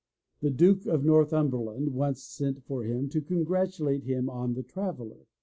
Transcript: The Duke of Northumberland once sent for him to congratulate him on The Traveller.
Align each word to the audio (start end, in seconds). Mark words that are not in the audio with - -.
The 0.41 0.49
Duke 0.49 0.87
of 0.87 1.05
Northumberland 1.05 1.93
once 1.93 2.23
sent 2.23 2.63
for 2.63 2.83
him 2.83 3.07
to 3.09 3.21
congratulate 3.21 4.01
him 4.05 4.31
on 4.31 4.55
The 4.55 4.63
Traveller. 4.63 5.27